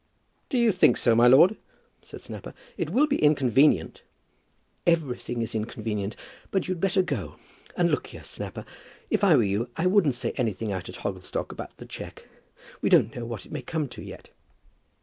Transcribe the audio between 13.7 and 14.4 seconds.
to yet."